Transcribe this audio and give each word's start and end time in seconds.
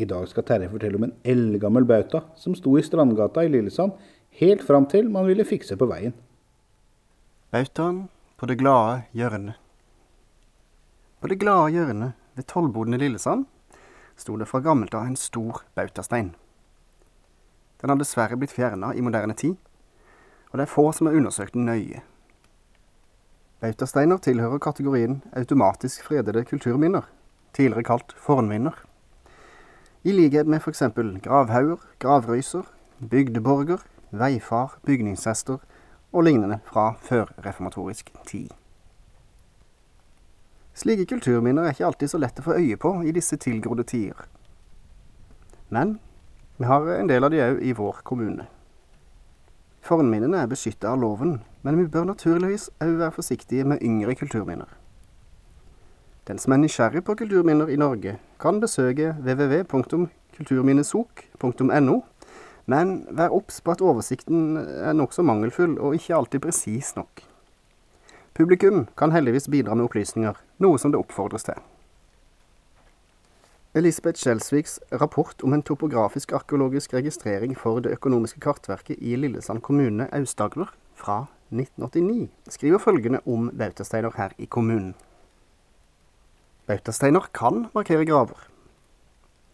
I 0.00 0.06
dag 0.08 0.28
skal 0.30 0.46
Terje 0.48 0.70
fortelle 0.72 0.96
om 0.96 1.04
en 1.04 1.16
eldgammel 1.28 1.84
bauta 1.84 2.22
som 2.40 2.54
sto 2.56 2.72
i 2.78 2.82
Strandgata 2.82 3.42
i 3.44 3.50
Lillesand 3.52 3.98
helt 4.40 4.62
fram 4.64 4.86
til 4.88 5.10
man 5.12 5.26
ville 5.28 5.44
fikse 5.44 5.76
på 5.76 5.88
veien. 5.90 6.14
Bautaen 7.52 8.06
på 8.40 8.48
det 8.48 8.56
glade 8.62 9.02
hjørnet. 9.12 9.58
På 11.20 11.28
det 11.28 11.36
glade 11.42 11.74
hjørnet 11.74 12.16
ved 12.38 12.48
tollboden 12.48 12.96
i 12.96 13.02
Lillesand 13.02 13.44
sto 14.16 14.38
det 14.40 14.48
fra 14.48 14.62
gammelt 14.64 14.96
av 14.96 15.04
en 15.04 15.20
stor 15.20 15.60
bautastein. 15.76 16.32
Den 17.80 17.92
har 17.92 18.00
dessverre 18.00 18.40
blitt 18.40 18.56
fjerna 18.56 18.94
i 18.96 19.04
moderne 19.04 19.36
tid, 19.36 19.58
og 20.48 20.56
det 20.56 20.64
er 20.64 20.72
få 20.72 20.90
som 20.96 21.10
har 21.10 21.16
undersøkt 21.20 21.56
den 21.56 21.68
nøye. 21.68 22.00
Bautasteiner 23.60 24.20
tilhører 24.24 24.62
kategorien 24.64 25.20
automatisk 25.36 26.06
fredede 26.08 26.46
kulturminner, 26.48 27.04
tidligere 27.52 27.84
kalt 27.84 28.16
fornminner. 28.16 28.78
I 30.04 30.12
likhet 30.12 30.46
med 30.46 30.60
f.eks. 30.60 30.82
gravhauger, 31.22 31.76
gravrøyser, 31.98 32.62
bygdeborger, 33.10 33.78
veifar, 34.10 34.78
bygningshester 34.86 35.58
og 36.12 36.24
lignende 36.24 36.58
fra 36.64 36.94
førreformatorisk 37.00 38.12
tid. 38.26 38.48
Slike 40.74 41.04
kulturminner 41.06 41.62
er 41.62 41.74
ikke 41.74 41.86
alltid 41.90 42.08
så 42.08 42.18
lett 42.22 42.40
å 42.40 42.46
få 42.46 42.56
øye 42.56 42.78
på 42.80 42.94
i 43.04 43.12
disse 43.12 43.36
tilgrodde 43.36 43.84
tider. 43.84 44.24
Men 45.68 45.98
vi 46.56 46.64
har 46.64 46.88
en 46.96 47.10
del 47.10 47.24
av 47.24 47.34
de 47.34 47.44
òg 47.44 47.60
i 47.60 47.76
vår 47.76 48.00
kommune. 48.04 48.48
Fornminnene 49.84 50.40
er 50.40 50.48
beskyttet 50.48 50.88
av 50.88 51.00
loven, 51.00 51.42
men 51.60 51.76
vi 51.76 51.88
bør 51.92 52.08
naturligvis 52.08 52.70
òg 52.80 52.96
være 53.02 53.16
forsiktige 53.20 53.68
med 53.68 53.84
yngre 53.84 54.16
kulturminner. 54.16 54.79
Den 56.30 56.38
som 56.38 56.52
er 56.54 56.60
nysgjerrig 56.62 57.00
på 57.02 57.16
kulturminner 57.18 57.66
i 57.74 57.76
Norge, 57.80 58.12
kan 58.38 58.60
besøke 58.62 59.16
www.kulturminnesok.no, 59.18 61.96
men 62.70 62.92
vær 63.18 63.34
obs 63.34 63.58
på 63.66 63.74
at 63.74 63.82
oversikten 63.82 64.54
er 64.60 64.94
nokså 64.94 65.26
mangelfull 65.26 65.74
og 65.82 65.98
ikke 65.98 66.14
alltid 66.14 66.38
presis 66.44 66.94
nok. 66.94 67.10
Publikum 68.38 68.86
kan 68.94 69.10
heldigvis 69.10 69.50
bidra 69.50 69.74
med 69.74 69.88
opplysninger, 69.88 70.38
noe 70.62 70.78
som 70.78 70.94
det 70.94 71.02
oppfordres 71.02 71.50
til. 71.50 71.58
Elisabeth 73.74 74.22
Skjelsviks 74.22 74.78
rapport 75.02 75.34
om 75.42 75.58
en 75.58 75.66
topografisk 75.66 76.30
arkeologisk 76.38 76.94
registrering 76.94 77.58
for 77.58 77.82
det 77.82 77.98
økonomiske 77.98 78.38
kartverket 78.46 79.02
i 79.02 79.18
Lillesand 79.18 79.66
kommune, 79.66 80.06
Aust-Agder, 80.14 80.70
fra 80.94 81.26
1989, 81.50 82.30
skriver 82.54 82.78
følgende 82.78 83.18
om 83.26 83.50
bautasteiner 83.50 84.14
her 84.14 84.30
i 84.38 84.46
kommunen. 84.46 84.94
Bautasteiner 86.70 87.20
kan 87.34 87.66
markere 87.74 88.04
graver. 88.04 88.36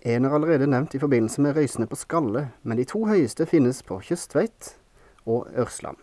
En 0.00 0.24
er 0.24 0.30
allerede 0.36 0.66
nevnt 0.66 0.94
i 0.94 0.98
forbindelse 0.98 1.40
med 1.40 1.56
røysene 1.56 1.86
på 1.88 1.96
Skalle, 1.96 2.50
men 2.62 2.76
de 2.76 2.84
to 2.84 3.06
høyeste 3.08 3.46
finnes 3.48 3.78
på 3.82 3.96
Kjøstveit 4.04 4.74
og 5.24 5.46
Ørsland. 5.56 5.96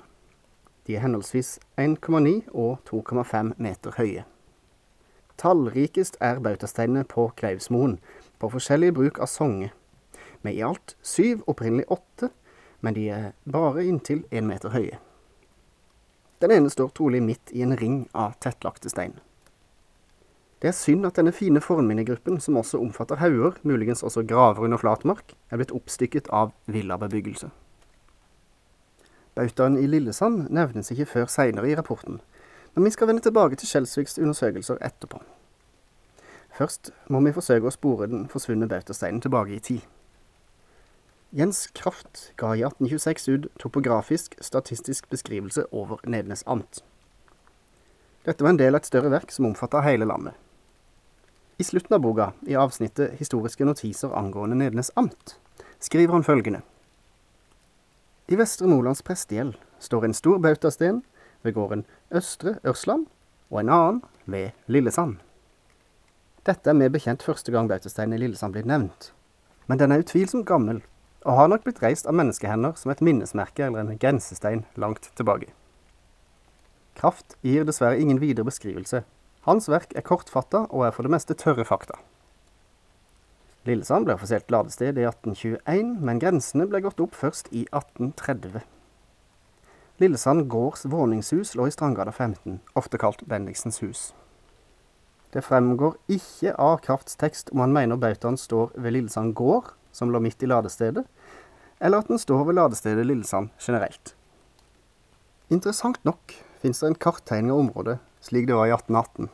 De 0.88 0.95
er 0.95 1.03
henholdsvis 1.03 1.59
1,9 1.78 2.31
og 2.50 2.80
2,5 2.89 3.52
meter 3.61 3.93
høye. 3.98 4.23
Tallrikest 5.38 6.17
er 6.20 6.42
bautasteinene 6.42 7.04
på 7.05 7.27
Kleivsmoen, 7.38 7.99
på 8.42 8.49
forskjellig 8.55 8.89
bruk 8.98 9.20
av 9.21 9.30
songe, 9.30 9.70
med 10.42 10.58
i 10.58 10.64
alt 10.65 10.95
syv, 11.02 11.43
opprinnelig 11.45 11.86
åtte, 11.93 12.32
men 12.82 12.98
de 12.98 13.05
er 13.09 13.30
bare 13.45 13.86
inntil 13.86 14.26
én 14.32 14.49
meter 14.49 14.73
høye. 14.73 14.98
Den 16.42 16.58
ene 16.58 16.73
står 16.73 16.89
trolig 16.98 17.21
midt 17.21 17.54
i 17.54 17.61
en 17.61 17.77
ring 17.77 18.02
av 18.17 18.33
tettlagte 18.42 18.89
stein. 18.89 19.14
Det 20.64 20.70
er 20.70 20.76
synd 20.78 21.04
at 21.04 21.18
denne 21.20 21.34
fine 21.36 21.60
fornminnegruppen, 21.60 22.38
som 22.40 22.56
også 22.56 22.80
omfatter 22.80 23.20
hauger, 23.20 23.58
muligens 23.68 24.04
også 24.04 24.22
graver 24.24 24.64
under 24.64 24.80
flatmark, 24.80 25.34
er 25.52 25.60
blitt 25.60 25.74
oppstykket 25.76 26.30
av 26.32 26.54
villabebyggelse. 26.72 27.50
Bautaen 29.36 29.76
i 29.76 29.90
Lillesand 29.90 30.46
nevnes 30.48 30.94
ikke 30.94 31.10
før 31.10 31.26
seinere 31.28 31.68
i 31.68 31.76
rapporten, 31.76 32.22
men 32.76 32.88
vi 32.88 32.94
skal 32.96 33.10
vende 33.12 33.26
tilbake 33.26 33.60
til 33.60 33.68
Skjelsviks 33.68 34.16
undersøkelser 34.24 34.80
etterpå. 34.80 35.20
Først 36.56 36.94
må 37.12 37.20
vi 37.26 37.36
forsøke 37.36 37.68
å 37.68 37.76
spore 37.76 38.08
den 38.08 38.24
forsvunne 38.32 38.70
bautasteinen 38.72 39.20
tilbake 39.20 39.58
i 39.58 39.60
tid. 39.60 39.84
Jens 41.36 41.66
Kraft 41.76 42.30
ga 42.40 42.54
i 42.56 42.64
1826 42.64 43.28
ut 43.34 43.50
topografisk 43.60 44.40
statistisk 44.40 45.12
beskrivelse 45.12 45.68
over 45.74 46.00
Nednes 46.08 46.48
amt. 46.48 46.86
Dette 48.24 48.48
var 48.48 48.56
en 48.56 48.64
del 48.64 48.78
av 48.78 48.80
et 48.80 48.88
større 48.88 49.12
verk 49.12 49.36
som 49.36 49.52
omfatta 49.52 49.84
hele 49.84 50.08
landet. 50.08 50.40
I 51.58 51.64
slutten 51.64 51.95
av 51.95 52.02
boka, 52.02 52.31
i 52.47 52.55
avsnittet 52.55 53.19
Historiske 53.19 53.65
notiser 53.65 54.14
angående 54.17 54.58
Nedenes 54.58 54.91
amt, 54.95 55.36
skriver 55.80 56.14
han 56.17 56.25
følgende. 56.25 56.61
I 58.27 58.39
Vestre 58.39 58.67
Nordlands 58.67 59.03
prestegjeld 59.05 59.58
står 59.83 60.08
en 60.08 60.15
stor 60.17 60.39
bautasten 60.41 61.03
ved 61.43 61.53
gården 61.53 61.86
Østre 62.11 62.55
Ørsland 62.65 63.05
og 63.52 63.59
en 63.61 63.69
annen 63.69 64.02
ved 64.25 64.55
Lillesand. 64.65 65.19
Dette 66.47 66.71
er 66.71 66.80
med 66.80 66.91
bekjent 66.95 67.23
første 67.23 67.52
gang 67.52 67.70
bautasteinen 67.70 68.17
i 68.17 68.23
Lillesand 68.23 68.55
blir 68.55 68.65
nevnt, 68.67 69.11
men 69.67 69.80
den 69.80 69.91
er 69.91 70.02
utvilsomt 70.02 70.47
gammel 70.49 70.81
og 71.23 71.37
har 71.37 71.52
nok 71.52 71.67
blitt 71.67 71.83
reist 71.83 72.08
av 72.09 72.17
menneskehender 72.17 72.73
som 72.80 72.91
et 72.91 73.03
minnesmerke 73.03 73.67
eller 73.67 73.83
en 73.83 73.99
grensestein 73.99 74.65
langt 74.75 75.11
tilbake. 75.15 75.53
Kraft 76.97 77.37
gir 77.45 77.64
dessverre 77.67 77.99
ingen 77.99 78.20
videre 78.21 78.47
beskrivelse. 78.47 79.03
Hans 79.43 79.67
verk 79.67 79.92
er 79.98 80.05
kortfatta 80.08 80.65
og 80.70 80.86
er 80.87 80.93
for 80.95 81.04
det 81.04 81.11
meste 81.11 81.36
tørre 81.36 81.65
fakta. 81.67 81.98
Lillesand 83.67 84.08
ble 84.08 84.15
offisielt 84.15 84.52
ladested 84.52 84.99
i 84.99 85.04
1821, 85.08 85.98
men 86.04 86.20
grensene 86.20 86.67
ble 86.67 86.80
gått 86.83 86.99
opp 87.04 87.15
først 87.15 87.49
i 87.52 87.65
1830. 87.71 88.64
Lillesand 90.03 90.48
gårds 90.52 90.83
våningshus 90.92 91.53
lå 91.55 91.67
i 91.67 91.76
Strandgata 91.76 92.11
15, 92.11 92.61
ofte 92.80 92.99
kalt 92.99 93.23
Bendiksens 93.27 93.80
hus. 93.83 94.03
Det 95.36 95.43
fremgår 95.43 95.95
ikke 96.11 96.55
av 96.59 96.80
Krafts 96.86 97.20
tekst 97.20 97.52
om 97.52 97.64
han 97.64 97.76
mener 97.76 97.99
bautaen 97.99 98.39
står 98.39 98.71
ved 98.76 98.95
Lillesand 98.95 99.36
gård, 99.36 99.73
som 99.92 100.11
lå 100.11 100.23
midt 100.23 100.43
i 100.43 100.49
ladestedet, 100.49 101.03
eller 101.83 102.03
at 102.03 102.11
den 102.11 102.20
står 102.21 102.48
ved 102.48 102.59
ladestedet 102.59 103.05
Lillesand 103.08 103.52
generelt. 103.59 104.15
Interessant 105.52 105.99
nok 106.08 106.36
fins 106.64 106.80
det 106.80 106.92
en 106.93 106.99
karttegning 107.08 107.52
av 107.52 107.64
området 107.65 107.99
slik 108.23 108.48
det 108.48 108.56
var 108.56 108.70
i 108.72 108.73
1818. 108.76 109.30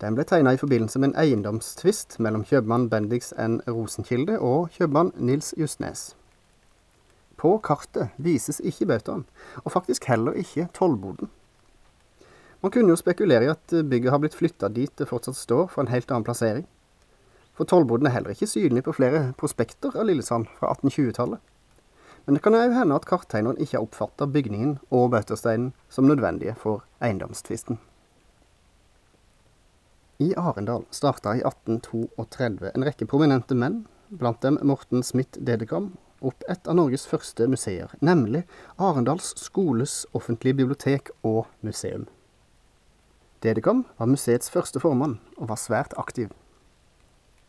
Den 0.00 0.16
ble 0.16 0.24
tegna 0.26 0.54
i 0.54 0.58
forbindelse 0.60 0.98
med 0.98 1.12
en 1.12 1.20
eiendomstvist 1.20 2.18
mellom 2.24 2.42
kjøpmann 2.48 2.88
Bendix 2.90 3.30
N. 3.38 3.60
Rosenkilde 3.68 4.40
og 4.42 4.72
kjøpmann 4.74 5.12
Nils 5.16 5.52
Justnes. 5.60 6.14
På 7.38 7.58
kartet 7.62 8.14
vises 8.16 8.60
ikke 8.64 8.88
bautaen, 8.90 9.26
og 9.62 9.72
faktisk 9.76 10.08
heller 10.10 10.36
ikke 10.40 10.66
tollboden. 10.74 11.30
Man 12.64 12.72
kunne 12.72 12.94
jo 12.94 12.96
spekulere 12.96 13.44
i 13.44 13.52
at 13.52 13.74
bygget 13.90 14.10
har 14.10 14.22
blitt 14.22 14.36
flytta 14.38 14.70
dit 14.72 14.92
det 14.98 15.10
fortsatt 15.10 15.36
står, 15.36 15.66
for 15.68 15.84
en 15.84 15.92
helt 15.92 16.10
annen 16.10 16.24
plassering. 16.24 16.64
For 17.54 17.68
tollboden 17.68 18.08
er 18.08 18.16
heller 18.16 18.34
ikke 18.34 18.48
synlig 18.50 18.86
på 18.86 18.96
flere 18.96 19.26
prospekter 19.38 19.94
av 19.94 20.08
Lillesand 20.08 20.48
fra 20.58 20.72
1820-tallet. 20.72 21.42
Men 22.24 22.36
det 22.36 22.42
kan 22.44 22.56
òg 22.56 22.72
hende 22.72 22.96
at 22.96 23.06
karttegneren 23.08 23.58
ikke 23.60 23.76
har 23.76 23.84
oppfatta 23.84 24.28
bygningen 24.30 24.78
og 24.90 25.10
bautasteinen 25.12 25.72
som 25.92 26.08
nødvendige 26.08 26.54
for 26.60 26.84
eiendomstvisten. 27.04 27.78
I 30.22 30.30
Arendal 30.38 30.86
starta 30.94 31.34
i 31.34 31.42
1832 31.42 32.70
en 32.70 32.86
rekke 32.86 33.06
prominente 33.10 33.56
menn, 33.58 33.82
blant 34.08 34.40
dem 34.46 34.60
Morten 34.62 35.02
Smith 35.02 35.40
Dedekam 35.42 35.92
opp 36.24 36.44
et 36.48 36.68
av 36.70 36.78
Norges 36.78 37.04
første 37.10 37.48
museer, 37.50 37.90
nemlig 38.00 38.44
Arendals 38.78 39.34
skoles 39.40 40.04
offentlige 40.14 40.62
bibliotek 40.62 41.10
og 41.26 41.44
museum. 41.66 42.06
Dedekam 43.44 43.84
var 43.98 44.08
museets 44.08 44.48
første 44.48 44.80
formann, 44.80 45.18
og 45.36 45.50
var 45.50 45.60
svært 45.60 45.92
aktiv. 46.00 46.30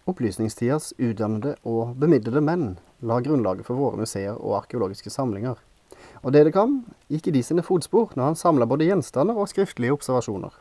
Opplysningstidas 0.05 0.91
utdannede 1.01 1.55
og 1.65 1.95
bemidlede 1.97 2.41
menn 2.45 2.75
la 3.01 3.17
grunnlaget 3.25 3.65
for 3.65 3.79
våre 3.79 3.97
museer 3.97 4.35
og 4.35 4.59
arkeologiske 4.59 5.09
samlinger, 5.09 5.57
og 6.21 6.33
Dedekam 6.33 6.83
gikk 7.09 7.29
i 7.29 7.33
de 7.33 7.41
sine 7.45 7.63
fotspor 7.65 8.13
når 8.13 8.29
han 8.29 8.37
samla 8.37 8.67
både 8.69 8.85
gjenstander 8.85 9.37
og 9.37 9.49
skriftlige 9.49 9.95
observasjoner. 9.95 10.53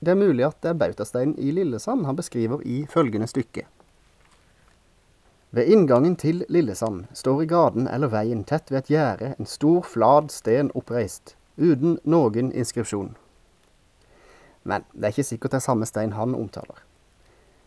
Det 0.00 0.14
er 0.14 0.20
mulig 0.22 0.46
at 0.46 0.56
det 0.64 0.72
er 0.72 0.80
bautasteinen 0.80 1.36
i 1.36 1.52
Lillesand 1.52 2.06
han 2.08 2.16
beskriver 2.16 2.64
i 2.64 2.86
følgende 2.88 3.28
stykke. 3.28 3.66
Ved 5.52 5.68
inngangen 5.68 6.16
til 6.16 6.44
Lillesand 6.48 7.10
står 7.12 7.42
i 7.42 7.48
gaten 7.50 7.88
eller 7.90 8.08
veien 8.08 8.44
tett 8.48 8.70
ved 8.70 8.84
et 8.84 8.92
gjerde 8.94 9.34
en 9.36 9.48
stor, 9.50 9.82
flad 9.84 10.30
sten 10.32 10.70
oppreist, 10.78 11.34
uten 11.58 11.98
noen 12.04 12.52
inskripsjon. 12.52 13.16
Men 14.64 14.86
det 14.94 15.10
er 15.10 15.12
ikke 15.16 15.32
sikkert 15.34 15.52
det 15.52 15.60
er 15.60 15.68
samme 15.68 15.88
stein 15.90 16.16
han 16.16 16.36
omtaler. 16.38 16.80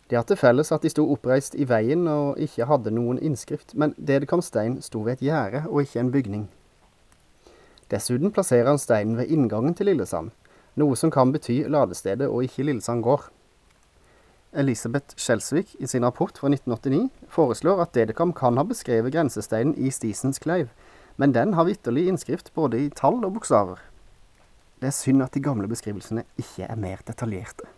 De 0.10 0.16
har 0.16 0.26
til 0.28 0.38
felles 0.38 0.72
at 0.76 0.84
de 0.84 0.92
sto 0.92 1.06
oppreist 1.14 1.56
i 1.56 1.66
veien 1.70 2.08
og 2.12 2.40
ikke 2.42 2.68
hadde 2.68 2.92
noen 2.94 3.22
innskrift, 3.24 3.74
men 3.74 3.96
Dedekam 3.98 4.44
stein 4.44 4.82
sto 4.84 5.04
ved 5.06 5.18
et 5.18 5.28
gjerde 5.30 5.64
og 5.70 5.86
ikke 5.86 6.02
en 6.02 6.12
bygning. 6.12 6.48
Dessuten 7.92 8.34
plasserer 8.34 8.68
han 8.72 8.82
steinen 8.82 9.18
ved 9.20 9.32
inngangen 9.32 9.76
til 9.78 9.88
Lillesand, 9.92 10.32
noe 10.80 10.98
som 11.00 11.12
kan 11.14 11.32
bety 11.34 11.64
ladestedet 11.70 12.28
og 12.28 12.44
ikke 12.48 12.66
Lillesand 12.68 13.04
gård. 13.06 13.30
Elisabeth 14.54 15.18
Skjelsvik 15.18 15.76
i 15.80 15.88
sin 15.90 16.06
rapport 16.06 16.38
fra 16.38 16.50
1989 16.52 17.10
foreslår 17.34 17.82
at 17.82 17.94
Dedekam 17.96 18.34
kan 18.38 18.58
ha 18.58 18.66
beskrevet 18.68 19.14
grensesteinen 19.16 19.74
i 19.78 19.90
Stisens 19.90 20.42
Kleiv, 20.42 20.70
men 21.18 21.34
den 21.34 21.54
har 21.58 21.66
vitterlig 21.66 22.08
innskrift 22.10 22.54
både 22.54 22.84
i 22.84 22.90
tall 22.94 23.24
og 23.24 23.34
bokstaver. 23.38 23.82
Det 24.82 24.92
er 24.92 24.98
synd 24.98 25.24
at 25.24 25.34
de 25.34 25.42
gamle 25.42 25.70
beskrivelsene 25.70 26.26
ikke 26.38 26.68
er 26.68 26.78
mer 26.78 27.02
detaljerte. 27.08 27.70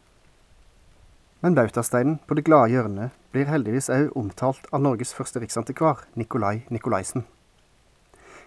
Men 1.45 1.53
bautasteinen 1.53 2.15
på 2.25 2.33
det 2.33 2.41
glade 2.47 2.71
hjørnet 2.73 3.13
blir 3.29 3.45
heldigvis 3.45 3.85
òg 3.93 4.15
omtalt 4.17 4.63
av 4.73 4.81
Norges 4.81 5.11
første 5.13 5.37
riksantikvar, 5.43 5.99
Nikolai 6.17 6.63
Nikolaisen. 6.73 7.21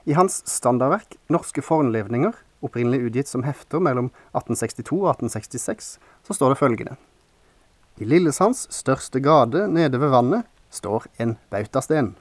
I 0.02 0.16
hans 0.18 0.40
standardverk 0.50 1.14
'Norske 1.30 1.62
fornlevninger', 1.62 2.34
opprinnelig 2.58 3.06
utgitt 3.06 3.30
som 3.30 3.44
hefter 3.46 3.78
mellom 3.78 4.10
1862 4.34 4.98
og 4.98 5.12
1866, 5.14 5.98
så 6.26 6.34
står 6.34 6.48
det 6.48 6.58
følgende. 6.58 6.96
I 8.02 8.04
Lillesands 8.04 8.66
største 8.74 9.22
gate 9.22 9.68
nede 9.68 10.00
ved 10.00 10.10
vannet 10.10 10.50
står 10.70 11.06
en 11.20 11.38
bautasten. 11.54 12.16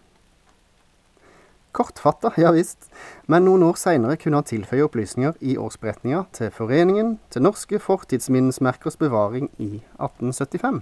Kortfatta, 1.77 2.31
ja 2.41 2.49
visst, 2.55 2.89
men 3.29 3.45
noen 3.45 3.67
år 3.67 3.77
seinere 3.77 4.17
kunne 4.17 4.39
han 4.39 4.47
tilføye 4.49 4.87
opplysninger 4.87 5.37
i 5.45 5.59
årsberetninga 5.61 6.23
til 6.33 6.49
Foreningen 6.55 7.15
til 7.29 7.45
norske 7.45 7.77
fortidsminnesmerkers 7.77 8.97
bevaring 8.97 9.51
i 9.61 9.83
1875. 10.01 10.81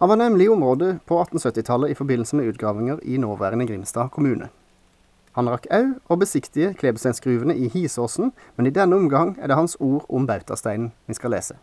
Han 0.00 0.10
var 0.10 0.16
nemlig 0.16 0.48
i 0.48 0.54
området 0.56 0.98
på 1.06 1.20
1870-tallet 1.22 1.92
i 1.92 1.98
forbindelse 2.00 2.36
med 2.36 2.48
utgravinger 2.54 3.04
i 3.04 3.20
nåværende 3.20 3.66
Grimstad 3.68 4.10
kommune. 4.16 4.48
Han 5.34 5.50
rakk 5.50 5.68
òg 5.74 5.94
å 6.08 6.16
besiktige 6.18 6.74
klebesteinsgruvene 6.78 7.54
i 7.58 7.68
Hisåsen, 7.68 8.32
men 8.56 8.68
i 8.70 8.74
denne 8.74 8.96
omgang 8.96 9.34
er 9.36 9.50
det 9.50 9.58
hans 9.58 9.76
ord 9.82 10.04
om 10.08 10.26
bautasteinen 10.26 10.92
vi 11.10 11.16
skal 11.18 11.34
lese. 11.34 11.56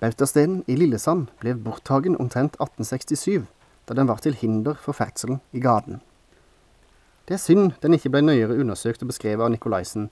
Bautasteinen 0.00 0.64
i 0.66 0.74
Lillesand 0.74 1.28
ble 1.38 1.54
borttagen 1.54 2.16
omtrent 2.18 2.56
1867, 2.58 3.44
da 3.86 3.94
den 3.94 4.08
var 4.08 4.24
til 4.24 4.34
hinder 4.34 4.74
for 4.74 4.96
ferdselen 4.96 5.38
i 5.52 5.60
gaten. 5.62 6.00
Det 7.28 7.36
er 7.36 7.42
synd 7.42 7.76
den 7.82 7.94
ikke 7.96 8.10
ble 8.12 8.24
nøyere 8.24 8.58
undersøkt 8.58 9.04
og 9.04 9.12
beskrevet 9.12 9.44
av 9.44 9.52
Nikolaisen, 9.52 10.08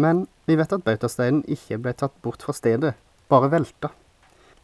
men 0.00 0.26
vi 0.48 0.56
vet 0.60 0.72
at 0.72 0.84
bautasteinen 0.84 1.42
ikke 1.48 1.78
ble 1.80 1.94
tatt 1.96 2.14
bort 2.24 2.44
fra 2.44 2.54
stedet, 2.56 2.94
bare 3.32 3.50
velta. 3.52 3.90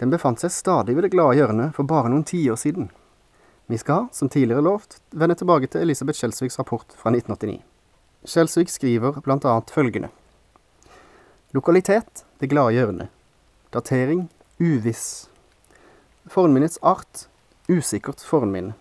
Den 0.00 0.12
befant 0.12 0.42
seg 0.42 0.52
stadig 0.52 0.96
ved 0.96 1.06
det 1.06 1.14
glade 1.14 1.38
hjørnet 1.38 1.76
for 1.76 1.88
bare 1.88 2.10
noen 2.12 2.26
tiår 2.28 2.58
siden. 2.60 2.90
Vi 3.66 3.78
skal, 3.80 4.06
som 4.12 4.28
tidligere 4.28 4.62
lovt, 4.62 5.00
vende 5.10 5.34
tilbake 5.34 5.66
til 5.72 5.82
Elisabeth 5.82 6.20
Skjelsviks 6.20 6.58
rapport 6.60 6.92
fra 7.00 7.10
1989. 7.10 7.62
Skjelsvik 8.26 8.70
skriver 8.70 9.20
annet 9.26 9.72
følgende. 9.74 10.10
Lokalitet 11.54 12.24
det 12.40 12.50
glade 12.50 12.74
hjørnet. 12.76 13.08
Datering 13.72 14.28
uviss. 14.60 15.28
Fornminnets 16.28 16.78
art 16.82 17.26
usikkert 17.68 18.20
fornminne. 18.20 18.74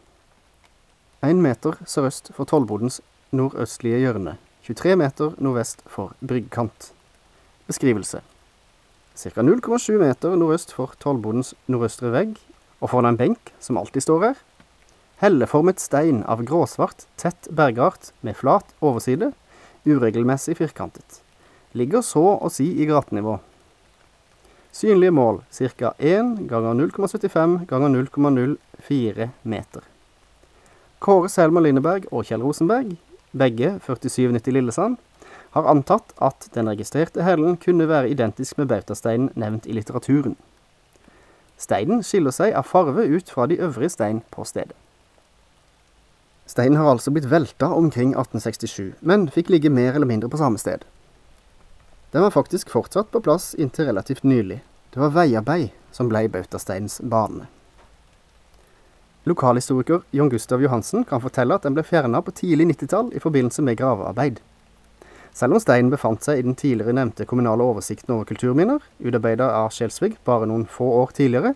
Én 1.26 1.40
meter 1.42 1.80
sørøst 1.90 2.28
for 2.38 2.46
Tollbodens 2.46 3.00
nordøstlige 3.34 3.98
hjørne. 4.04 4.36
23 4.68 4.92
meter 5.00 5.32
nordvest 5.42 5.80
for 5.90 6.12
bryggkant. 6.22 6.92
Beskrivelse. 7.66 8.20
Ca. 9.18 9.42
0,7 9.42 9.96
meter 9.98 10.36
nordøst 10.38 10.76
for 10.76 10.94
Tollbodens 11.02 11.56
nordøstre 11.66 12.12
vegg, 12.14 12.36
og 12.78 12.92
foran 12.92 13.10
en 13.10 13.18
benk, 13.18 13.50
som 13.58 13.80
alltid 13.82 14.06
står 14.06 14.26
her. 14.28 14.44
Helleformet 15.24 15.82
stein 15.82 16.22
av 16.30 16.44
gråsvart, 16.46 17.08
tett 17.18 17.50
bergart 17.50 18.12
med 18.22 18.38
flat 18.38 18.76
overside, 18.86 19.32
uregelmessig 19.88 20.60
firkantet. 20.62 21.24
Ligger 21.74 22.06
så 22.06 22.36
å 22.38 22.54
si 22.54 22.70
i 22.78 22.86
gatenivå. 22.92 23.40
Synlige 24.76 25.16
mål 25.16 25.42
ca. 25.50 25.96
1 25.98 26.46
ganger 26.52 26.78
0,75 26.86 27.66
ganger 27.66 27.98
0,04 27.98 29.32
meter. 29.42 29.95
Kåre 31.06 31.30
Selma 31.30 31.62
Lindeberg 31.62 32.08
og 32.10 32.26
Kjell 32.26 32.42
Rosenberg, 32.42 32.96
begge 33.38 33.76
4790 33.86 34.56
Lillesand, 34.56 34.96
har 35.54 35.68
antatt 35.70 36.16
at 36.18 36.48
den 36.56 36.66
registrerte 36.72 37.22
hellen 37.22 37.60
kunne 37.62 37.86
være 37.88 38.10
identisk 38.10 38.58
med 38.58 38.72
bautasteinen 38.72 39.30
nevnt 39.38 39.68
i 39.70 39.76
litteraturen. 39.78 40.34
Steinen 41.62 42.02
skiller 42.04 42.34
seg 42.34 42.58
av 42.58 42.66
farve 42.68 43.06
ut 43.06 43.30
fra 43.30 43.46
de 43.48 43.60
øvrige 43.62 43.94
stein 43.94 44.24
på 44.34 44.48
stedet. 44.50 44.74
Steinen 46.50 46.78
har 46.82 46.90
altså 46.90 47.14
blitt 47.14 47.30
velta 47.30 47.70
omkring 47.74 48.16
1867, 48.18 48.98
men 49.02 49.30
fikk 49.30 49.54
ligge 49.54 49.70
mer 49.70 49.94
eller 49.94 50.10
mindre 50.10 50.30
på 50.30 50.42
samme 50.42 50.58
sted. 50.62 50.84
Den 52.14 52.26
var 52.26 52.34
faktisk 52.34 52.74
fortsatt 52.74 53.14
på 53.14 53.22
plass 53.22 53.54
inntil 53.54 53.92
relativt 53.92 54.26
nylig. 54.26 54.64
Det 54.94 55.06
var 55.06 55.14
veiarbeid 55.14 55.70
som 55.94 56.10
ble 56.10 56.26
bautasteinens 56.34 56.98
bane. 57.02 57.46
Lokalhistoriker 59.26 60.04
Jon 60.12 60.30
Gustav 60.30 60.62
Johansen 60.62 61.04
kan 61.04 61.22
fortelle 61.22 61.56
at 61.58 61.64
den 61.66 61.74
ble 61.74 61.82
fjerna 61.86 62.20
på 62.22 62.34
tidlig 62.38 62.68
90-tall 62.70 63.08
i 63.18 63.22
forbindelse 63.24 63.64
med 63.66 63.80
gravearbeid. 63.80 64.38
Selv 65.34 65.58
om 65.58 65.64
steinen 65.64 65.90
befant 65.90 66.22
seg 66.24 66.40
i 66.40 66.44
den 66.46 66.54
tidligere 66.56 66.94
nevnte 66.94 67.26
kommunale 67.26 67.66
oversikten 67.66 68.14
over 68.14 68.28
kulturminner, 68.30 68.86
utarbeida 69.02 69.50
av 69.58 69.74
Skjelsvig 69.74 70.14
bare 70.30 70.46
noen 70.46 70.68
få 70.70 70.92
år 71.02 71.16
tidligere, 71.18 71.56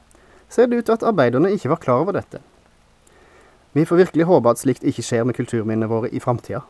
ser 0.49 0.65
det 0.65 0.81
ut 0.81 0.89
til 0.89 0.97
at 0.97 1.05
arbeiderne 1.11 1.53
ikke 1.53 1.69
var 1.69 1.83
klar 1.83 2.01
over 2.01 2.17
dette. 2.17 2.41
Vi 3.77 3.85
får 3.85 4.01
virkelig 4.01 4.25
håpe 4.25 4.49
at 4.49 4.65
slikt 4.65 4.83
ikke 4.89 5.05
skjer 5.05 5.29
med 5.29 5.37
kulturminnene 5.37 5.91
våre 5.93 6.09
i 6.09 6.19
framtida. 6.19 6.63